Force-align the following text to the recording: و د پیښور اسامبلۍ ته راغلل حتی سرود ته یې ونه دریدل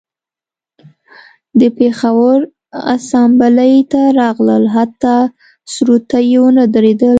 و 1.53 1.57
د 1.59 1.61
پیښور 1.79 2.37
اسامبلۍ 2.95 3.75
ته 3.91 4.01
راغلل 4.19 4.63
حتی 4.75 5.17
سرود 5.73 6.03
ته 6.11 6.19
یې 6.29 6.37
ونه 6.41 6.63
دریدل 6.73 7.09